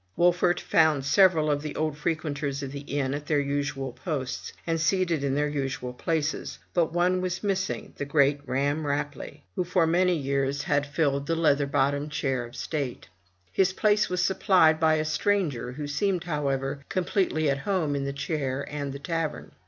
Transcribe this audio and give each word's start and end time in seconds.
Wolfert 0.17 0.59
found 0.59 1.05
several 1.05 1.51
of 1.51 1.61
the 1.61 1.75
old 1.75 1.95
frequenters 1.95 2.63
of 2.63 2.71
the 2.71 2.79
inn 2.79 3.13
at 3.13 3.27
their 3.27 3.39
usual 3.39 3.91
posts, 3.93 4.51
and 4.65 4.81
seated 4.81 5.23
in 5.23 5.35
their 5.35 5.47
usual 5.47 5.93
places; 5.93 6.57
but 6.73 6.91
one 6.91 7.21
was 7.21 7.43
missing, 7.43 7.93
the 7.97 8.05
great 8.05 8.39
Ramm 8.47 8.83
Rapelye, 8.87 9.41
who 9.55 9.63
for 9.63 9.85
many 9.85 10.15
years 10.17 10.63
had 10.63 10.87
filled 10.87 11.27
the 11.27 11.33
ii8 11.35 11.35
FROM 11.35 11.35
THE 11.35 11.35
TOWER 11.35 11.35
WINDOW 11.37 11.41
leather 11.43 11.67
bottomed 11.67 12.11
chair 12.11 12.45
of 12.45 12.55
state. 12.55 13.09
His 13.51 13.73
place 13.73 14.09
was 14.09 14.23
supplied 14.23 14.79
by 14.79 14.95
a 14.95 15.05
stranger, 15.05 15.73
who 15.73 15.85
seemed, 15.85 16.23
however, 16.23 16.79
completely 16.89 17.47
at 17.47 17.59
home 17.59 17.95
in 17.95 18.05
the 18.05 18.11
chair 18.11 18.65
and 18.71 18.93
the 18.93 18.97
tavern. 18.97 19.51